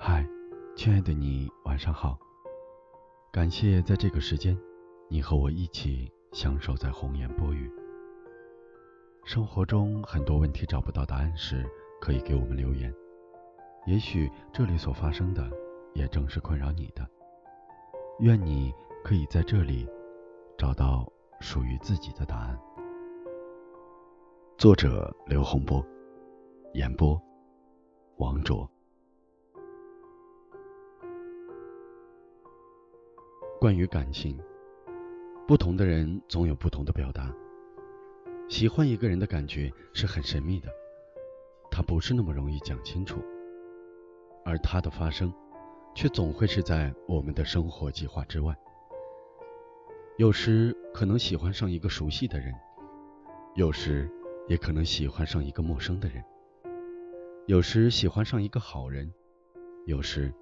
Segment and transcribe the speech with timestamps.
[0.00, 0.24] 嗨，
[0.76, 2.16] 亲爱的你，晚上好。
[3.32, 4.56] 感谢在这个时间，
[5.08, 7.68] 你和我一起相守在红颜薄雨。
[9.24, 11.68] 生活中很多问题找不到答案时，
[12.00, 12.94] 可以给我们留言。
[13.86, 15.50] 也许这里所发生的，
[15.94, 17.04] 也正是困扰你的。
[18.20, 18.72] 愿你
[19.02, 19.84] 可以在这里
[20.56, 21.04] 找到
[21.40, 22.56] 属于自己的答案。
[24.56, 25.84] 作者：刘洪波，
[26.74, 27.20] 演播：
[28.18, 28.70] 王卓。
[33.60, 34.38] 关于感情，
[35.44, 37.34] 不同的人总有不同的表达。
[38.48, 40.68] 喜欢一个人的感觉是很神秘的，
[41.68, 43.20] 它不是那么容易讲清楚，
[44.44, 45.34] 而它的发生，
[45.92, 48.56] 却总会是在我们的生活计划之外。
[50.18, 52.54] 有时可能喜欢上一个熟悉的人，
[53.56, 54.08] 有时
[54.46, 56.22] 也可能喜欢上一个陌生的人，
[57.46, 59.12] 有时喜欢上一个好人，
[59.84, 60.32] 有时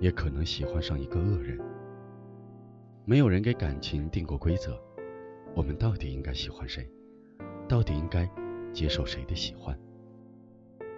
[0.00, 1.60] 也可能喜欢上一个恶人。
[3.04, 4.80] 没有人给感情定过规则，
[5.56, 6.88] 我们到底应该喜欢谁？
[7.68, 8.30] 到底应该
[8.72, 9.76] 接受谁的喜欢？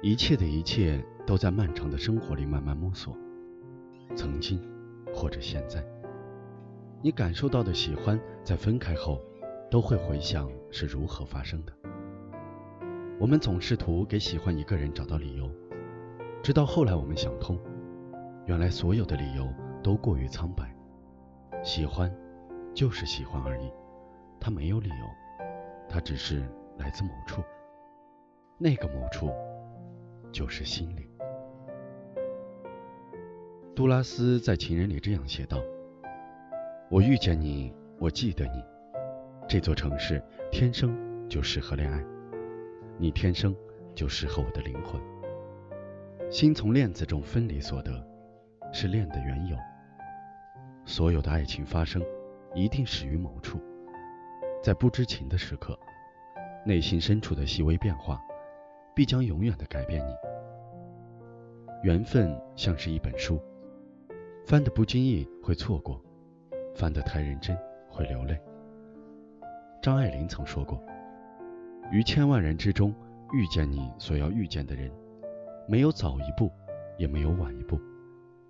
[0.00, 3.16] 一切的一切都在漫长的生活里慢慢摸索。
[4.14, 4.62] 曾经，
[5.12, 5.84] 或者现在，
[7.02, 9.20] 你感受到的喜欢，在分开后，
[9.68, 11.72] 都会回想是如何发生的。
[13.18, 15.50] 我们总试图给喜欢一个人找到理由，
[16.44, 17.58] 直到后来我们想通，
[18.46, 20.77] 原来所有的理由都过于苍白。
[21.62, 22.10] 喜欢，
[22.72, 23.70] 就是喜欢而已，
[24.40, 25.06] 它没有理由，
[25.88, 26.40] 它只是
[26.78, 27.42] 来自某处，
[28.58, 29.30] 那个某处
[30.32, 31.10] 就是心里。
[33.74, 35.58] 杜拉斯在《情人》里这样写道
[36.90, 38.64] ：“我遇见你，我记得你，
[39.48, 42.04] 这座城市天生就适合恋爱，
[42.98, 43.54] 你天生
[43.94, 45.00] 就适合我的灵魂。
[46.30, 48.04] 心从链子中分离所得，
[48.72, 49.56] 是链的缘由。”
[50.88, 52.02] 所有的爱情发生，
[52.54, 53.60] 一定始于某处，
[54.62, 55.78] 在不知情的时刻，
[56.64, 58.18] 内心深处的细微变化，
[58.94, 60.14] 必将永远的改变你。
[61.84, 63.38] 缘分像是一本书，
[64.46, 66.02] 翻的不经意会错过，
[66.74, 67.54] 翻得太认真
[67.90, 68.40] 会流泪。
[69.82, 70.82] 张爱玲曾说过
[71.92, 72.94] ：“于千万人之中
[73.34, 74.90] 遇见你所要遇见的人，
[75.68, 76.50] 没有早一步，
[76.96, 77.78] 也没有晚一步，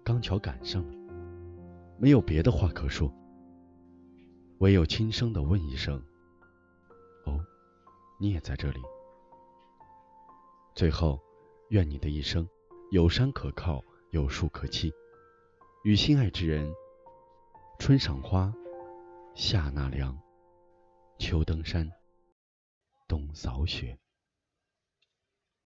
[0.05, 0.95] 刚巧赶上了。”
[2.01, 3.13] 没有别的话可说，
[4.59, 6.01] 唯有轻声的问一声
[7.27, 7.45] ：“哦，
[8.21, 8.81] 你也在这里。”
[10.77, 11.21] 最后，
[11.71, 12.49] 愿你的一生
[12.93, 13.83] 有山可靠，
[14.13, 14.93] 有树可栖，
[15.83, 16.73] 与心爱之人，
[17.81, 18.55] 春赏花，
[19.35, 20.17] 夏纳凉，
[21.19, 21.91] 秋登山，
[23.09, 23.99] 冬扫雪。